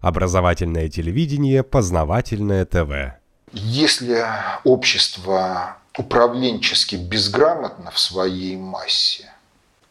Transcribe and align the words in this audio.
Образовательное 0.00 0.88
телевидение, 0.88 1.62
познавательное 1.62 2.64
ТВ. 2.64 3.18
Если 3.52 4.24
общество 4.64 5.78
управленчески 5.96 6.96
безграмотно 6.96 7.90
в 7.90 7.98
своей 7.98 8.56
массе, 8.56 9.32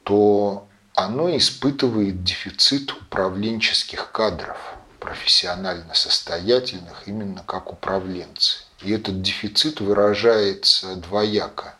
то 0.04 0.68
оно 0.94 1.36
испытывает 1.36 2.24
дефицит 2.24 2.92
управленческих 2.94 4.12
кадров, 4.12 4.58
профессионально 5.00 5.94
состоятельных 5.94 7.08
именно 7.08 7.44
как 7.46 7.72
управленцы. 7.74 8.60
И 8.82 8.92
этот 8.92 9.22
дефицит 9.22 9.82
выражается 9.82 10.96
двояко. 10.96 11.76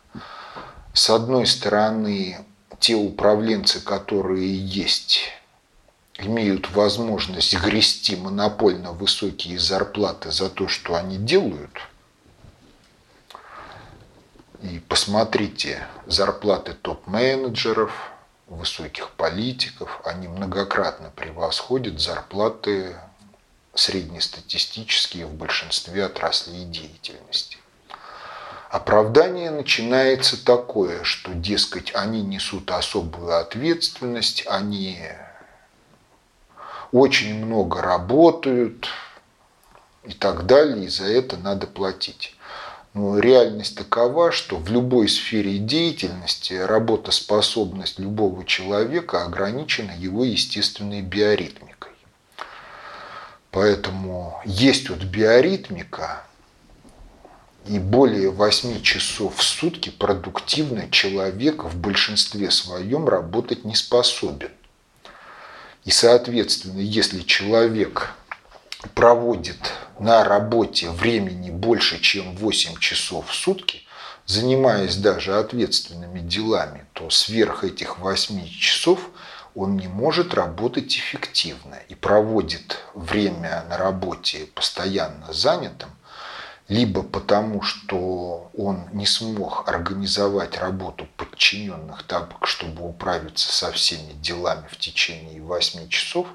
С 0.94 1.10
одной 1.10 1.46
стороны, 1.46 2.38
те 2.80 2.96
управленцы, 2.96 3.80
которые 3.80 4.58
есть, 4.66 5.30
имеют 6.20 6.72
возможность 6.72 7.56
грести 7.56 8.16
монопольно 8.16 8.92
высокие 8.92 9.60
зарплаты 9.60 10.32
за 10.32 10.50
то, 10.50 10.68
что 10.68 10.96
они 10.96 11.18
делают. 11.18 11.72
И 14.62 14.80
посмотрите 14.80 15.88
зарплаты 16.08 16.74
топ-менеджеров, 16.74 17.92
высоких 18.48 19.12
политиков, 19.12 20.02
они 20.04 20.28
многократно 20.28 21.12
превосходят 21.16 22.00
зарплаты 22.00 22.96
среднестатистические 23.76 25.28
в 25.28 25.34
большинстве 25.34 26.06
отраслей 26.06 26.66
деятельности. 26.66 27.58
Оправдание 28.70 29.52
начинается 29.52 30.44
такое, 30.44 31.04
что, 31.04 31.34
дескать, 31.34 31.94
они 31.94 32.22
несут 32.22 32.72
особую 32.72 33.38
ответственность, 33.40 34.46
они 34.48 35.00
очень 36.92 37.46
много 37.46 37.82
работают 37.82 38.88
и 40.06 40.14
так 40.14 40.46
далее, 40.46 40.86
и 40.86 40.90
за 40.90 41.06
это 41.06 41.38
надо 41.38 41.68
платить. 41.68 42.36
Но 42.94 43.20
реальность 43.20 43.78
такова, 43.78 44.32
что 44.32 44.56
в 44.58 44.72
любой 44.72 45.08
сфере 45.08 45.60
деятельности 45.60 46.54
работоспособность 46.54 48.00
любого 48.00 48.44
человека 48.46 49.24
ограничена 49.24 49.92
его 49.92 50.24
естественной 50.24 51.02
биоритмикой. 51.02 51.92
Поэтому 53.52 54.42
есть 54.46 54.90
вот 54.90 55.04
биоритмика, 55.04 56.24
и 57.68 57.80
более 57.80 58.32
8 58.32 58.82
часов 58.82 59.36
в 59.38 59.44
сутки 59.44 59.90
продуктивно 59.90 60.90
человек 60.90 61.66
в 61.66 61.78
большинстве 61.78 62.50
своем 62.50 63.08
работать 63.08 63.66
не 63.66 63.76
способен. 63.76 64.52
И, 65.88 65.92
соответственно, 65.92 66.82
если 66.82 67.22
человек 67.22 68.12
проводит 68.94 69.72
на 70.00 70.26
работе 70.26 70.90
времени 70.90 71.50
больше, 71.50 72.02
чем 72.02 72.36
8 72.36 72.78
часов 72.80 73.30
в 73.30 73.34
сутки, 73.34 73.84
занимаясь 74.26 74.98
даже 74.98 75.40
ответственными 75.40 76.20
делами, 76.20 76.86
то 76.92 77.10
сверх 77.10 77.64
этих 77.64 78.00
8 78.00 78.50
часов 78.50 79.00
он 79.56 79.78
не 79.78 79.88
может 79.88 80.34
работать 80.34 80.94
эффективно 80.98 81.76
и 81.88 81.96
проводит 81.96 82.80
время 82.94 83.64
на 83.70 83.78
работе 83.78 84.40
постоянно 84.56 85.32
занятым, 85.32 85.92
либо 86.68 87.02
потому, 87.02 87.62
что 87.62 88.52
он 88.58 88.90
не 88.92 89.06
смог 89.06 89.70
организовать 89.70 90.58
работу 90.58 91.08
подчиненных 91.38 92.02
так, 92.04 92.36
чтобы 92.44 92.88
управиться 92.88 93.54
со 93.54 93.72
всеми 93.72 94.14
делами 94.14 94.66
в 94.72 94.78
течение 94.78 95.40
8 95.40 95.88
часов, 95.88 96.28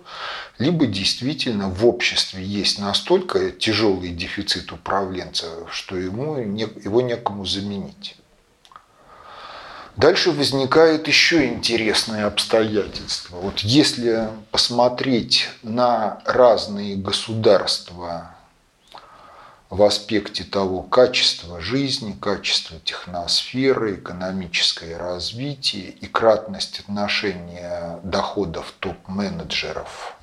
либо 0.59 0.87
действительно 0.87 1.69
в 1.69 1.85
обществе 1.85 2.45
есть 2.45 2.79
настолько 2.79 3.51
тяжелый 3.51 4.11
дефицит 4.11 4.71
управленца, 4.71 5.67
что 5.73 5.97
ему, 5.97 6.37
его 6.37 7.01
некому 7.01 7.45
заменить. 7.45 8.17
Дальше 9.97 10.31
возникает 10.31 11.09
еще 11.09 11.49
интересное 11.49 12.27
обстоятельство. 12.27 13.37
Вот 13.37 13.59
если 13.59 14.29
посмотреть 14.53 15.49
на 15.63 16.23
разные 16.25 16.97
государства 16.97 18.37
в 19.73 19.83
аспекте 19.85 20.45
того 20.45 20.83
качества 20.83 21.59
жизни, 21.59 22.15
качества 22.21 22.79
техносферы, 22.85 23.95
экономическое 23.95 24.99
развитие 24.99 25.85
и 25.89 26.07
кратность 26.07 26.81
отношения 26.81 27.99
доходов 28.03 28.75
топ-менеджеров 28.81 30.15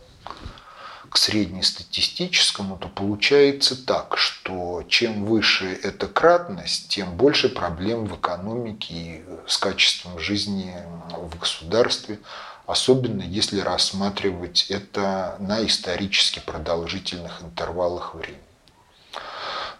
к 1.09 1.17
среднестатистическому, 1.17 2.77
то 2.77 2.89
получается 2.89 3.75
так, 3.75 4.19
что 4.19 4.83
чем 4.87 5.25
выше 5.25 5.79
эта 5.81 6.05
кратность, 6.05 6.89
тем 6.89 7.17
больше 7.17 7.49
проблем 7.49 8.05
в 8.05 8.19
экономике 8.19 8.93
и 8.93 9.25
с 9.47 9.57
качеством 9.57 10.19
жизни 10.19 10.75
в 11.11 11.39
государстве, 11.39 12.19
особенно 12.67 13.23
если 13.23 13.61
рассматривать 13.61 14.67
это 14.69 15.37
на 15.39 15.65
исторически 15.65 16.37
продолжительных 16.37 17.41
интервалах 17.41 18.13
времени. 18.13 18.48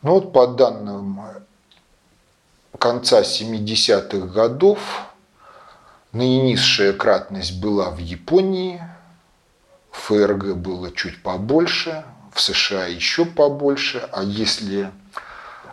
Ну 0.01 0.13
вот 0.13 0.31
по 0.31 0.47
данным 0.47 1.21
конца 2.77 3.21
70-х 3.21 4.27
годов, 4.27 4.79
наинизшая 6.13 6.93
кратность 6.93 7.59
была 7.59 7.89
в 7.89 7.97
Японии, 7.97 8.81
в 9.91 9.97
ФРГ 9.97 10.55
было 10.55 10.91
чуть 10.91 11.21
побольше, 11.21 12.05
в 12.33 12.39
США 12.39 12.85
еще 12.85 13.25
побольше, 13.25 14.07
а 14.13 14.23
если 14.23 14.89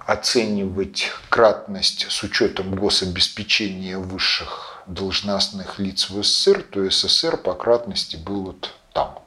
оценивать 0.07 1.13
кратность 1.29 2.11
с 2.11 2.23
учетом 2.25 2.75
гособеспечения 2.75 3.97
высших 3.97 4.83
должностных 4.87 5.79
лиц 5.79 6.11
в 6.11 6.21
СССР, 6.25 6.63
то 6.63 6.91
СССР 6.91 7.37
по 7.37 7.55
кратности 7.55 8.17
был 8.17 8.47
вот 8.47 8.73
там, 8.93 9.21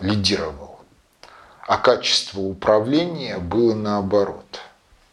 лидировал 0.00 0.67
а 1.68 1.76
качество 1.76 2.40
управления 2.40 3.36
было 3.36 3.74
наоборот. 3.74 4.60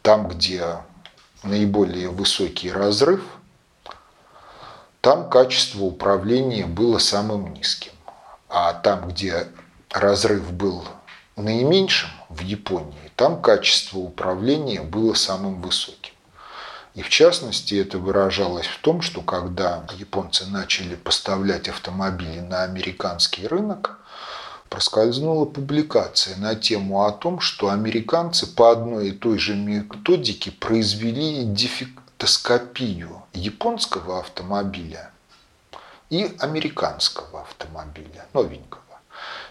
Там, 0.00 0.26
где 0.26 0.78
наиболее 1.42 2.08
высокий 2.08 2.72
разрыв, 2.72 3.22
там 5.02 5.28
качество 5.28 5.82
управления 5.84 6.64
было 6.64 6.96
самым 6.96 7.52
низким. 7.52 7.92
А 8.48 8.72
там, 8.72 9.06
где 9.08 9.48
разрыв 9.90 10.50
был 10.50 10.82
наименьшим, 11.36 12.08
в 12.30 12.40
Японии, 12.40 13.12
там 13.16 13.42
качество 13.42 13.98
управления 13.98 14.80
было 14.80 15.12
самым 15.12 15.60
высоким. 15.60 16.14
И 16.94 17.02
в 17.02 17.10
частности 17.10 17.74
это 17.74 17.98
выражалось 17.98 18.66
в 18.66 18.80
том, 18.80 19.02
что 19.02 19.20
когда 19.20 19.84
японцы 19.98 20.46
начали 20.46 20.94
поставлять 20.94 21.68
автомобили 21.68 22.40
на 22.40 22.62
американский 22.62 23.46
рынок, 23.46 24.00
проскользнула 24.68 25.44
публикация 25.44 26.36
на 26.36 26.54
тему 26.54 27.04
о 27.04 27.12
том, 27.12 27.40
что 27.40 27.70
американцы 27.70 28.46
по 28.46 28.70
одной 28.70 29.08
и 29.08 29.12
той 29.12 29.38
же 29.38 29.54
методике 29.54 30.50
произвели 30.50 31.44
дефектоскопию 31.44 33.22
японского 33.32 34.20
автомобиля 34.20 35.10
и 36.10 36.36
американского 36.38 37.42
автомобиля, 37.42 38.26
новенького. 38.32 38.82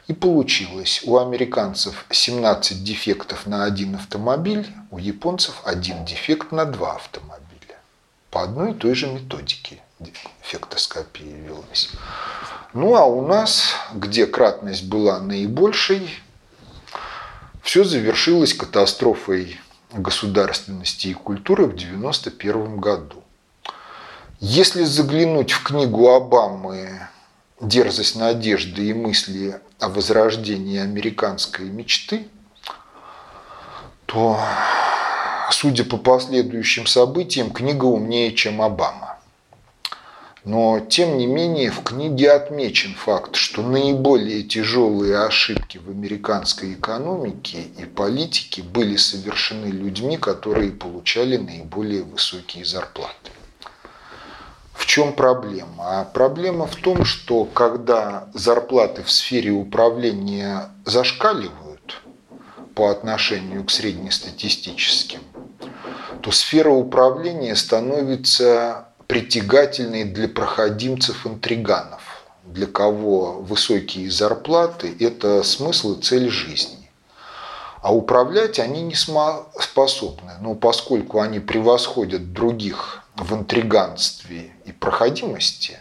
И 0.08 0.14
получилось 0.14 1.02
у 1.04 1.18
американцев 1.18 2.06
17 2.10 2.84
дефектов 2.84 3.48
на 3.48 3.64
один 3.64 3.96
автомобиль, 3.96 4.68
у 4.92 5.00
японцев 5.00 5.62
один 5.66 6.06
дефект 6.06 6.52
на 6.52 6.66
два 6.66 6.96
автомобиля. 6.96 7.42
По 8.30 8.44
одной 8.44 8.72
и 8.72 8.76
той 8.76 8.94
же 8.94 9.08
методике 9.08 9.82
дефектоскопия 10.00 11.36
велась. 11.38 11.90
Ну 12.74 12.96
а 12.96 13.06
у 13.06 13.26
нас, 13.26 13.74
где 13.94 14.26
кратность 14.26 14.86
была 14.86 15.20
наибольшей, 15.20 16.10
все 17.62 17.84
завершилось 17.84 18.54
катастрофой 18.54 19.60
государственности 19.92 21.08
и 21.08 21.14
культуры 21.14 21.64
в 21.64 21.74
1991 21.74 22.78
году. 22.78 23.24
Если 24.40 24.84
заглянуть 24.84 25.52
в 25.52 25.64
книгу 25.64 26.10
Обамы 26.10 27.08
«Дерзость 27.62 28.18
надежды 28.18 28.90
и 28.90 28.94
мысли 28.94 29.60
о 29.80 29.90
возрождении 29.90 30.80
американской 30.80 31.66
мечты», 31.66 32.28
то, 34.06 34.40
судя 35.52 35.86
по 35.86 35.98
последующим 35.98 36.86
событиям, 36.86 37.52
книга 37.52 37.86
умнее, 37.86 38.34
чем 38.34 38.62
Обама. 38.62 39.15
Но, 40.46 40.80
тем 40.80 41.18
не 41.18 41.26
менее, 41.26 41.72
в 41.72 41.82
книге 41.82 42.32
отмечен 42.32 42.94
факт, 42.94 43.36
что 43.36 43.64
наиболее 43.64 44.44
тяжелые 44.44 45.24
ошибки 45.24 45.80
в 45.80 45.90
американской 45.90 46.76
экономике 46.76 47.64
и 47.80 47.86
политике 47.86 48.62
были 48.62 48.96
совершены 48.96 49.66
людьми, 49.66 50.18
которые 50.18 50.72
получали 50.72 51.38
наиболее 51.38 52.04
высокие 52.04 52.64
зарплаты. 52.64 53.32
В 54.74 54.86
чем 54.86 55.14
проблема? 55.14 56.00
А 56.00 56.04
проблема 56.04 56.68
в 56.68 56.76
том, 56.76 57.06
что 57.06 57.46
когда 57.46 58.30
зарплаты 58.36 59.02
в 59.02 59.12
сфере 59.12 59.50
управления 59.50 60.70
зашкаливают 60.86 62.04
по 62.76 62.92
отношению 62.92 63.64
к 63.64 63.72
среднестатистическим, 63.72 65.22
то 66.22 66.30
сфера 66.32 66.70
управления 66.70 67.56
становится 67.56 68.90
притягательной 69.08 70.04
для 70.04 70.28
проходимцев-интриганов, 70.28 72.02
для 72.44 72.68
кого 72.68 73.42
высокие 73.42 74.10
зарплаты– 74.10 74.96
это 75.00 75.44
смысл 75.44 75.98
и 75.98 76.02
цель 76.02 76.30
жизни. 76.30 76.90
А 77.82 77.94
управлять 77.94 78.60
они 78.60 78.82
не 78.82 78.96
способны. 78.96 80.32
Но 80.42 80.56
поскольку 80.56 81.20
они 81.20 81.40
превосходят 81.40 82.34
других 82.34 83.04
в 83.16 83.34
интриганстве 83.36 84.52
и 84.66 84.72
проходимости, 84.72 85.78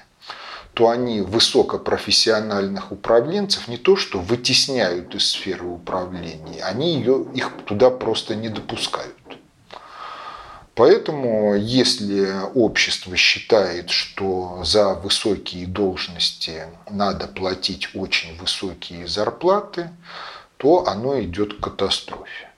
то 0.74 0.90
они 0.90 1.20
высокопрофессиональных 1.20 2.92
управленцев 2.92 3.68
не 3.68 3.78
то 3.78 3.96
что 3.96 4.18
вытесняют 4.18 5.14
из 5.14 5.30
сферы 5.30 5.64
управления, 5.64 6.62
они 6.64 6.96
ее, 6.96 7.26
их 7.32 7.52
туда 7.64 7.90
просто 7.90 8.34
не 8.34 8.48
допускают. 8.48 9.13
Поэтому, 10.74 11.54
если 11.54 12.28
общество 12.54 13.16
считает, 13.16 13.90
что 13.90 14.62
за 14.64 14.94
высокие 14.94 15.66
должности 15.66 16.64
надо 16.90 17.28
платить 17.28 17.94
очень 17.94 18.36
высокие 18.38 19.06
зарплаты, 19.06 19.90
то 20.56 20.86
оно 20.88 21.20
идет 21.22 21.58
к 21.58 21.60
катастрофе. 21.60 22.50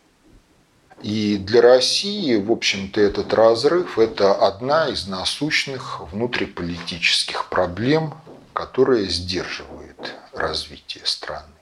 И 1.02 1.36
для 1.36 1.60
России, 1.60 2.36
в 2.36 2.50
общем-то, 2.50 3.00
этот 3.02 3.34
разрыв– 3.34 3.98
это 3.98 4.34
одна 4.34 4.88
из 4.88 5.06
насущных 5.06 6.00
внутриполитических 6.10 7.50
проблем, 7.50 8.14
которая 8.54 9.04
сдерживает 9.04 10.14
развитие 10.32 11.04
страны. 11.04 11.52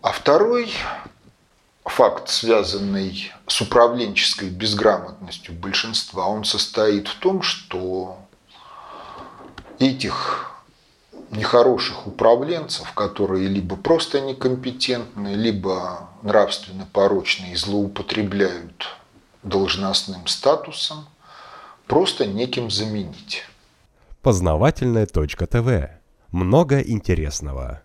А 0.00 0.12
второй 0.12 0.72
факт, 1.88 2.28
связанный 2.28 3.32
с 3.46 3.60
управленческой 3.60 4.50
безграмотностью 4.50 5.54
большинства, 5.54 6.26
он 6.26 6.44
состоит 6.44 7.08
в 7.08 7.18
том, 7.18 7.42
что 7.42 8.18
этих 9.78 10.62
нехороших 11.30 12.06
управленцев, 12.06 12.92
которые 12.92 13.48
либо 13.48 13.76
просто 13.76 14.20
некомпетентны, 14.20 15.34
либо 15.34 16.08
нравственно 16.22 16.86
порочны 16.92 17.52
и 17.52 17.56
злоупотребляют 17.56 18.86
должностным 19.42 20.26
статусом, 20.26 21.06
просто 21.86 22.26
неким 22.26 22.70
заменить. 22.70 23.44
Познавательная 24.22 25.06
точка 25.06 25.46
ТВ. 25.46 25.90
Много 26.32 26.80
интересного. 26.80 27.82